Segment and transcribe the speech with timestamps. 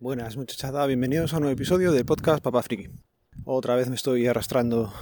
[0.00, 2.88] Buenas muchachada, bienvenidos a un nuevo episodio del podcast Papá Friki.
[3.44, 4.92] Otra vez me estoy arrastrando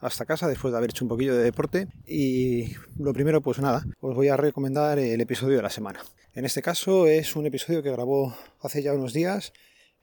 [0.00, 3.84] hasta casa después de haber hecho un poquillo de deporte y lo primero pues nada,
[4.00, 6.00] os voy a recomendar el episodio de la semana.
[6.32, 9.52] En este caso es un episodio que grabó hace ya unos días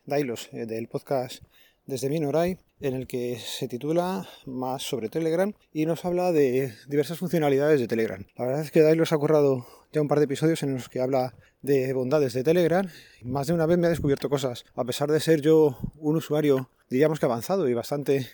[0.05, 1.43] Dailos eh, del podcast
[1.85, 7.19] desde Minoray en el que se titula más sobre Telegram y nos habla de diversas
[7.19, 8.25] funcionalidades de Telegram.
[8.37, 10.99] La verdad es que Dailos ha currado ya un par de episodios en los que
[10.99, 12.87] habla de bondades de Telegram.
[13.21, 14.65] Más de una vez me ha descubierto cosas.
[14.75, 18.27] A pesar de ser yo un usuario, diríamos que avanzado y bastante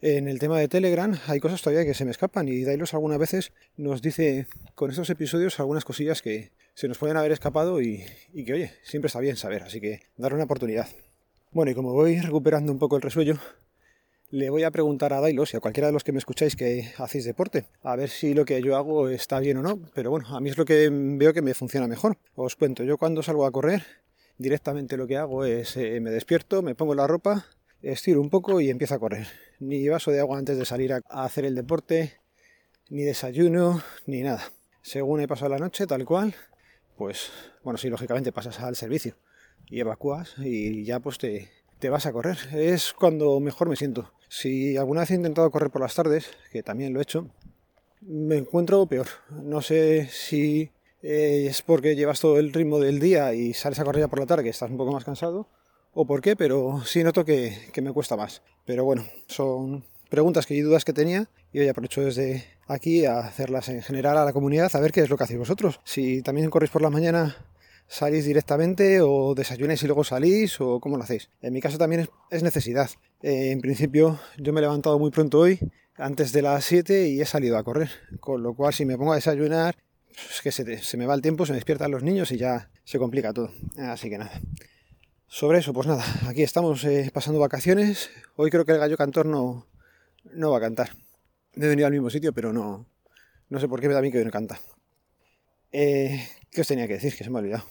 [0.00, 3.18] en el tema de Telegram, hay cosas todavía que se me escapan y Dailos algunas
[3.18, 8.04] veces nos dice con estos episodios algunas cosillas que se nos pueden haber escapado y,
[8.44, 10.86] que, oye, siempre está bien saber, así que dar una oportunidad.
[11.50, 13.38] Bueno, y como voy recuperando un poco el resuello,
[14.28, 16.92] le voy a preguntar a Dailos y a cualquiera de los que me escucháis que
[16.98, 20.28] hacéis deporte, a ver si lo que yo hago está bien o no, pero bueno,
[20.36, 22.18] a mí es lo que veo que me funciona mejor.
[22.34, 23.82] Os cuento, yo cuando salgo a correr,
[24.36, 27.46] directamente lo que hago es eh, me despierto, me pongo la ropa,
[27.80, 29.26] estiro un poco y empiezo a correr.
[29.60, 32.20] Ni vaso de agua antes de salir a, hacer el deporte,
[32.90, 34.52] ni desayuno, ni nada.
[34.82, 36.34] Según he pasado la noche, tal cual,
[36.96, 37.30] pues
[37.62, 39.14] bueno, sí, lógicamente pasas al servicio
[39.68, 42.38] y evacúas y ya pues te, te vas a correr.
[42.52, 44.12] Es cuando mejor me siento.
[44.28, 47.28] Si alguna vez he intentado correr por las tardes, que también lo he hecho,
[48.00, 49.06] me encuentro peor.
[49.30, 50.70] No sé si
[51.02, 54.20] eh, es porque llevas todo el ritmo del día y sales a correr ya por
[54.20, 55.48] la tarde, que estás un poco más cansado,
[55.92, 58.42] o por qué, pero sí noto que, me cuesta más.
[58.64, 63.20] Pero bueno, son preguntas que y dudas que tenía y hoy aprovecho desde aquí a
[63.20, 65.80] hacerlas en general a la comunidad a ver qué es lo que hacéis vosotros.
[65.84, 67.34] Si también corréis por la mañana
[67.88, 71.30] salís directamente o desayunáis y luego salís o cómo lo hacéis.
[71.40, 72.90] En mi caso también es, necesidad.
[73.22, 75.58] Eh, en principio yo me he levantado muy pronto hoy,
[75.96, 77.88] antes de las 7 y he salido a correr.
[78.20, 79.76] Con lo cual si me pongo a desayunar,
[80.10, 82.98] es que se, me va el tiempo, se me despiertan los niños y ya se
[82.98, 83.50] complica todo.
[83.78, 84.42] Así que nada.
[85.26, 88.10] Sobre eso, pues nada, aquí estamos eh, pasando vacaciones.
[88.34, 89.66] Hoy creo que el gallo cantor no,
[90.34, 90.90] no va a cantar.
[91.56, 92.86] He venido al mismo sitio, pero no,
[93.48, 94.60] no sé por qué me da a mí que no canta.
[95.72, 97.16] Eh, ¿Qué os tenía que decir?
[97.16, 97.64] Que se me ha olvidado.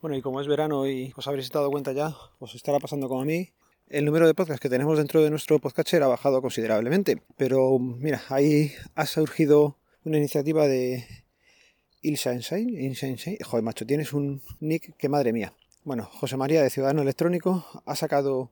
[0.00, 3.22] Bueno, y como es verano y os habréis dado cuenta ya, os estará pasando como
[3.22, 3.50] a mí,
[3.88, 7.22] el número de podcasts que tenemos dentro de nuestro podcatcher ha bajado considerablemente.
[7.36, 11.06] Pero mira, ahí ha surgido una iniciativa de
[12.00, 13.38] Ilshansai.
[13.44, 15.52] Joder, macho, tienes un nick que madre mía.
[15.84, 18.50] Bueno, José María de Ciudadano Electrónico ha sacado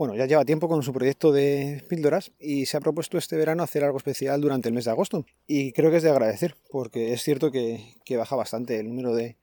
[0.00, 3.62] bueno, ya lleva tiempo con su proyecto de píldoras y se ha propuesto este verano
[3.62, 5.26] hacer algo especial durante el mes de agosto.
[5.46, 9.36] Y creo que es de agradecer, porque es cierto que, baja bastante el número de,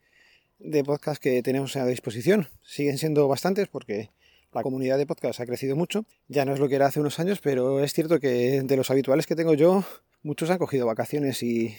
[0.84, 2.48] podcasts que tenemos a disposición.
[2.64, 4.10] Siguen siendo bastantes porque
[4.52, 6.06] la comunidad de podcasts ha crecido mucho.
[6.28, 8.90] Ya no es lo que era hace unos años, pero es cierto que de los
[8.90, 9.84] habituales que tengo yo,
[10.24, 11.76] muchos han cogido vacaciones y,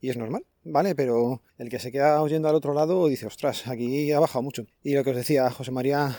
[0.00, 0.94] y es normal, ¿vale?
[0.94, 4.66] Pero el que se queda oyendo al otro lado dice, ostras, aquí ha bajado mucho.
[4.84, 6.16] Y lo que os decía, José María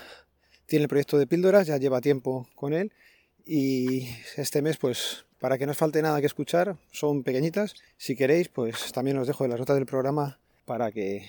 [0.72, 2.94] tiene el proyecto de píldoras, ya lleva tiempo con él
[3.46, 7.76] y este mes pues para que no os falte nada que escuchar, son pequeñitas.
[7.98, 11.28] Si queréis, pues también os dejo en las notas del programa para que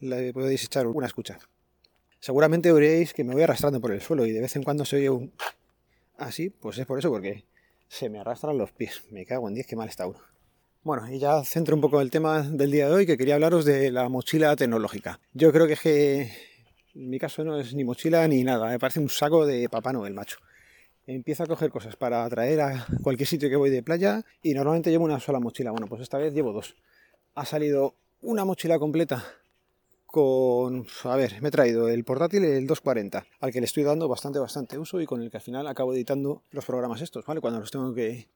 [0.00, 1.38] le podáis echar una escucha.
[2.20, 4.96] Seguramente veréis que me voy arrastrando por el suelo y de vez en cuando se
[4.96, 5.32] oye un...
[6.18, 7.44] así, pues es por eso, porque
[7.88, 9.04] se me arrastran los pies.
[9.10, 10.20] Me cago en 10, qué mal está uno.
[10.82, 13.64] Bueno, y ya centro un poco el tema del día de hoy, que quería hablaros
[13.64, 15.18] de la mochila tecnológica.
[15.32, 16.51] Yo creo que, es que
[16.94, 19.92] en mi caso no es ni mochila ni nada, me parece un saco de Papá
[19.92, 20.38] Noel, macho.
[21.06, 24.90] Empiezo a coger cosas para traer a cualquier sitio que voy de playa y normalmente
[24.90, 25.72] llevo una sola mochila.
[25.72, 26.76] Bueno, pues esta vez llevo dos.
[27.34, 29.24] Ha salido una mochila completa
[30.06, 30.86] con...
[31.04, 34.38] A ver, me he traído el portátil, el 240, al que le estoy dando bastante,
[34.38, 37.40] bastante uso y con el que al final acabo editando los programas estos, ¿vale?
[37.40, 38.28] Cuando los tengo que,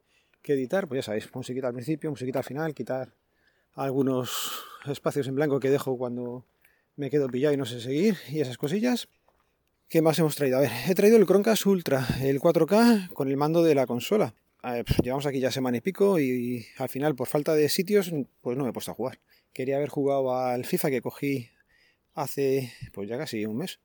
[0.42, 3.14] que editar, pues ya sabéis, musiquita al principio, musiquita al final, quitar
[3.74, 6.44] algunos espacios en blanco que dejo cuando
[6.96, 9.08] me quedo pillado y no sé seguir y esas cosillas.
[9.88, 10.58] ¿Qué más hemos traído?
[10.58, 14.34] A ver, he traído el Chromecast Ultra, el 4K con el mando de la consola.
[15.02, 18.10] llevamos aquí ya semana y pico y al final por falta de sitios
[18.40, 19.20] pues no me he puesto a jugar.
[19.52, 21.48] Quería haber jugado al FIFA que cogí
[22.14, 23.78] hace pues ya casi un mes.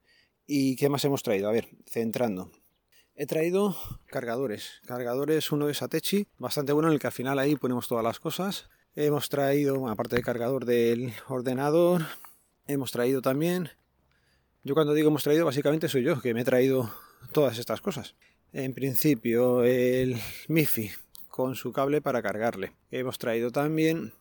[0.47, 1.49] ¿Y qué más hemos traído?
[1.49, 2.51] A ver, centrando.
[3.15, 3.75] He traído
[4.07, 4.81] cargadores.
[4.87, 8.19] Cargadores, uno de Satechi, bastante bueno en el que al final ahí ponemos todas las
[8.19, 8.69] cosas.
[8.95, 12.05] Hemos traído, aparte de cargador del ordenador,
[12.71, 13.69] hemos traído también,
[14.63, 16.93] yo cuando digo hemos traído básicamente soy yo, que me he traído
[17.31, 18.15] todas estas cosas.
[18.53, 20.91] En principio el MIFI
[21.27, 22.73] con su cable para cargarle.
[22.91, 24.13] Hemos traído también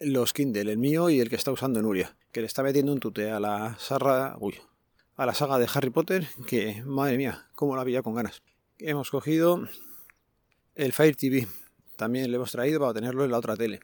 [0.00, 3.00] los Kindle, el mío y el que está usando Nuria, que le está metiendo un
[3.00, 4.56] tute a la sarra, uy,
[5.16, 8.42] a la saga de Harry Potter, que madre mía, cómo la había con ganas.
[8.78, 9.66] Hemos cogido
[10.74, 11.46] el Fire TV,
[11.96, 13.80] también le hemos traído para tenerlo en la otra tele.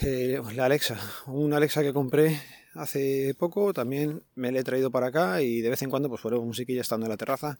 [0.00, 2.40] Eh, la Alexa, una Alexa que compré
[2.78, 6.22] hace poco, también me le he traído para acá y de vez en cuando pues
[6.22, 7.58] ponemos musiquilla estando en la terraza,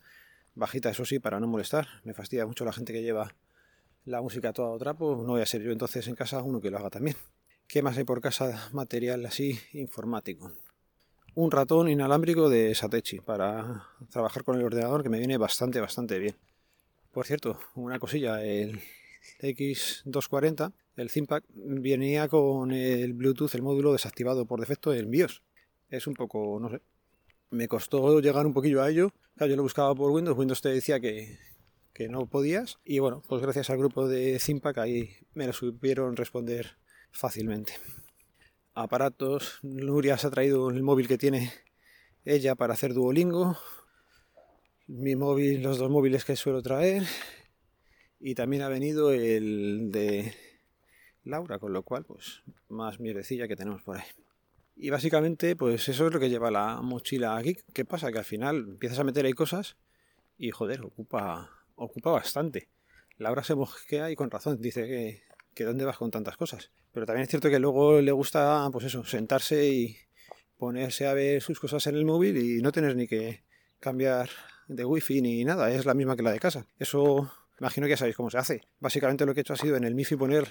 [0.55, 1.87] bajita eso sí, para no molestar.
[2.05, 3.35] Me fastidia mucho la gente que lleva
[4.05, 6.70] la música toda otra, pues no voy a ser yo entonces en casa uno que
[6.70, 7.17] lo haga también.
[7.67, 10.53] ¿Qué más hay por casa material así informático?
[11.35, 16.19] Un ratón inalámbrico de Satechi para trabajar con el ordenador que me viene bastante, bastante
[16.19, 16.37] bien.
[17.12, 18.81] Por cierto, una cosilla, el
[19.40, 25.42] X240, el ThinkPad, venía con el Bluetooth, el módulo desactivado por defecto en BIOS.
[25.90, 26.80] Es un poco, no sé,
[27.50, 29.12] me costó llegar un poquillo a ello.
[29.38, 31.38] yo lo buscaba por Windows, Windows te decía que,
[31.92, 32.78] que no podías.
[32.84, 36.76] Y bueno, pues gracias al grupo de ThinkPad ahí me lo supieron responder
[37.10, 37.74] fácilmente.
[38.74, 41.52] Aparatos, Nuria se ha traído el móvil que tiene
[42.24, 43.56] ella para hacer Duolingo.
[44.86, 47.04] Mi móvil, los dos móviles que suelo traer.
[48.20, 50.35] Y también ha venido el de
[51.25, 54.05] Laura, con lo cual, pues más mierdecilla que tenemos por ahí.
[54.76, 57.56] Y básicamente, pues eso es lo que lleva la mochila aquí.
[57.73, 58.12] ¿Qué pasa?
[58.12, 59.76] Que al final empiezas a meter ahí cosas
[60.37, 62.69] y joder, ocupa, ocupa bastante.
[63.19, 65.23] Laura se mosquea y con razón dice que,
[65.55, 66.70] que dónde vas con tantas cosas.
[66.93, 69.97] Pero también es cierto que luego le gusta, pues eso, sentarse y
[70.56, 73.43] ponerse a ver sus cosas en el móvil y no tener ni que
[73.81, 74.29] cambiar
[74.69, 76.67] de wifi ni nada, es la misma que la de casa.
[76.79, 78.62] Eso imagino que ya sabéis cómo se hace.
[78.81, 80.49] Básicamente lo que he hecho ha sido en el MIFI poner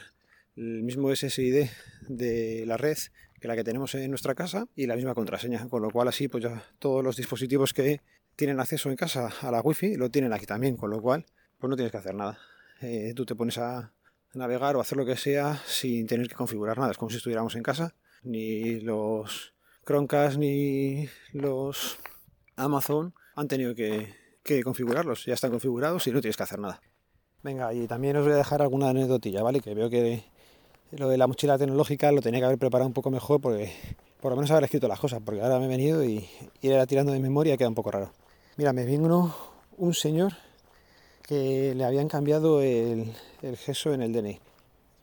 [0.56, 1.68] el mismo SSID
[2.08, 2.98] de la red
[3.40, 6.28] que la que tenemos en nuestra casa y la misma contraseña, con lo cual así
[6.28, 8.02] pues ya todos los dispositivos que
[8.36, 11.26] tienen acceso en casa a la wifi lo tienen aquí también, con lo cual
[11.60, 12.40] pues no tienes que hacer nada.
[12.82, 13.92] Eh, tú te pones a
[14.34, 16.92] navegar o hacer lo que sea sin tener que configurar nada.
[16.92, 17.96] Es como si estuviéramos en casa.
[18.24, 19.54] Ni los
[19.86, 21.98] Chromecast ni los
[22.56, 24.14] Amazon han tenido que,
[24.64, 25.26] configurarlos.
[25.26, 26.82] Ya están configurados y no tienes que hacer nada.
[27.44, 29.60] Venga, y también os voy a dejar alguna anecdotilla, ¿vale?
[29.62, 30.24] Que veo que
[30.92, 33.72] lo de la mochila tecnológica lo tenía que haber preparado un poco mejor porque
[34.22, 36.28] por lo menos haber escrito las cosas, porque ahora me he venido y
[36.62, 38.12] ir tirando de memoria queda un poco raro.
[38.58, 39.36] Mira, me vino
[39.78, 40.34] un señor
[41.22, 44.40] que le habían cambiado el, el gesso en el DNI.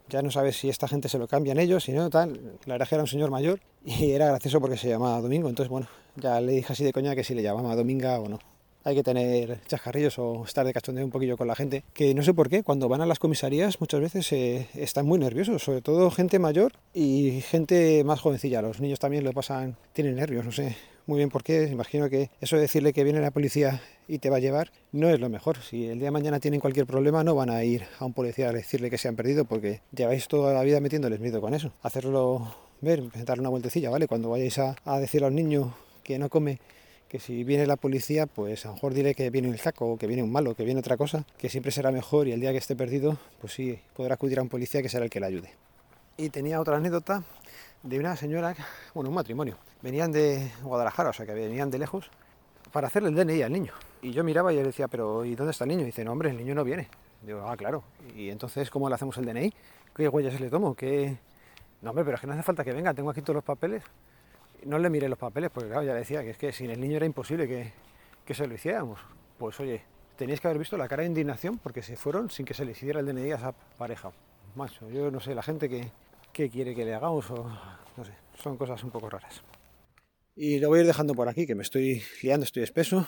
[0.08, 2.58] Ya no sabes si esta gente se lo cambian ellos, si no, tal.
[2.66, 5.48] La verdad que era un señor mayor y era gracioso porque se llamaba Domingo.
[5.48, 8.38] Entonces, bueno, ya le dije así de coña que si le llamaba Dominga o no.
[8.84, 11.84] Hay que tener chascarrillos o estar de cachondeo un poquillo con la gente.
[11.92, 15.18] Que no sé por qué, cuando van a las comisarías muchas veces eh, están muy
[15.18, 18.62] nerviosos, sobre todo gente mayor y gente más jovencilla.
[18.62, 20.76] Los niños también lo pasan, tienen nervios, no sé
[21.06, 21.68] muy bien por qué.
[21.70, 25.08] Imagino que eso de decirle que viene la policía y te va a llevar no
[25.08, 25.58] es lo mejor.
[25.58, 28.50] Si el día de mañana tienen cualquier problema, no van a ir a un policía
[28.50, 31.72] a decirle que se han perdido porque lleváis toda la vida metiéndoles miedo con eso.
[31.82, 34.06] Hacerlo ver, darle una vueltecilla, ¿vale?
[34.06, 36.58] Cuando vayáis a, a decirle a un niño que no come
[37.14, 39.96] que si viene la policía, pues a lo mejor diré que viene el saco, o
[39.96, 42.50] que viene un malo, que viene otra cosa, que siempre será mejor y el día
[42.50, 45.26] que esté perdido, pues sí, podrá acudir a un policía que será el que le
[45.26, 45.52] ayude.
[46.16, 47.22] Y tenía otra anécdota
[47.84, 48.56] de una señora,
[48.94, 49.58] bueno, un matrimonio.
[49.80, 52.10] Venían de Guadalajara, o sea que venían de lejos,
[52.72, 53.74] para hacerle el DNI al niño.
[54.02, 55.82] Y yo miraba y le decía, pero ¿y dónde está el niño?
[55.82, 56.88] Y dice, no, hombre, el niño no viene.
[57.22, 57.84] Digo, ah, claro.
[58.16, 59.54] Y entonces, ¿cómo le hacemos el DNI?
[59.94, 60.74] ¿Qué huellas le tomo?
[60.74, 61.16] ¿Qué...
[61.80, 63.84] No, hombre, pero es que no hace falta que venga, tengo aquí todos los papeles.
[64.64, 66.80] No le miré los papeles, porque claro, ya le decía que es que sin el
[66.80, 67.72] niño era imposible que,
[68.24, 69.00] que se lo hiciéramos.
[69.38, 69.82] Pues oye,
[70.16, 72.76] teníais que haber visto la cara de indignación porque se fueron sin que se les
[72.76, 74.12] hiciera el DNI a esa pareja.
[74.54, 75.90] Macho, yo no sé, la gente que,
[76.32, 77.48] qué quiere que le hagamos o
[77.96, 79.42] no sé, son cosas un poco raras.
[80.36, 83.06] Y lo voy a ir dejando por aquí, que me estoy liando, estoy espeso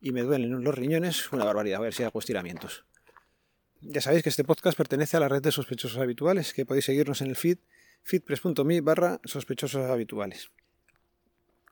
[0.00, 2.84] y me duelen los riñones, una barbaridad, a ver si hago estiramientos.
[3.80, 7.20] Ya sabéis que este podcast pertenece a la red de sospechosos habituales, que podéis seguirnos
[7.20, 7.58] en el feed
[8.02, 10.50] feedpress.me barra sospechosos habituales.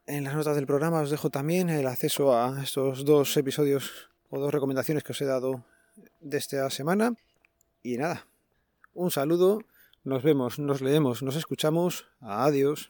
[0.09, 4.39] En las notas del programa os dejo también el acceso a estos dos episodios o
[4.39, 5.65] dos recomendaciones que os he dado
[6.21, 7.17] de esta semana.
[7.83, 8.29] Y nada,
[8.95, 9.59] un saludo
[10.05, 12.07] nos vemos, nos leemos, nos escuchamos.
[12.21, 12.89] Adiós.